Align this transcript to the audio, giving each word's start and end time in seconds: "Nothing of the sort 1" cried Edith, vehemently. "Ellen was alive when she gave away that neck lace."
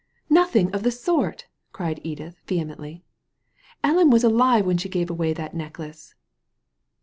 "Nothing 0.41 0.71
of 0.73 0.81
the 0.81 0.89
sort 0.89 1.45
1" 1.45 1.45
cried 1.73 2.01
Edith, 2.03 2.41
vehemently. 2.47 3.03
"Ellen 3.83 4.09
was 4.09 4.23
alive 4.23 4.65
when 4.65 4.77
she 4.79 4.89
gave 4.89 5.11
away 5.11 5.31
that 5.31 5.53
neck 5.53 5.77
lace." 5.77 6.15